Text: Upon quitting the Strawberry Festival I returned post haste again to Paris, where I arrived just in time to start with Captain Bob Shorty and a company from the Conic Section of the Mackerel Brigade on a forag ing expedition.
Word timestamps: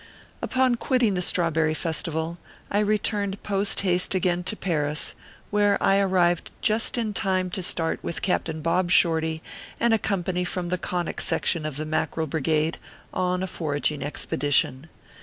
Upon 0.41 0.77
quitting 0.77 1.13
the 1.13 1.21
Strawberry 1.21 1.75
Festival 1.75 2.39
I 2.71 2.79
returned 2.79 3.43
post 3.43 3.81
haste 3.81 4.15
again 4.15 4.41
to 4.45 4.55
Paris, 4.55 5.13
where 5.51 5.77
I 5.79 5.99
arrived 5.99 6.49
just 6.59 6.97
in 6.97 7.13
time 7.13 7.51
to 7.51 7.61
start 7.61 7.99
with 8.03 8.23
Captain 8.23 8.63
Bob 8.63 8.89
Shorty 8.89 9.43
and 9.79 9.93
a 9.93 9.99
company 9.99 10.43
from 10.43 10.69
the 10.69 10.79
Conic 10.79 11.21
Section 11.21 11.67
of 11.67 11.77
the 11.77 11.85
Mackerel 11.85 12.25
Brigade 12.25 12.79
on 13.13 13.43
a 13.43 13.47
forag 13.47 13.91
ing 13.91 14.01
expedition. 14.01 14.89